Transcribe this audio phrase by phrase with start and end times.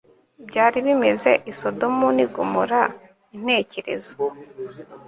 [0.47, 2.81] byari bimeze i Sodomu ni Gomora
[3.35, 4.23] Intekerezo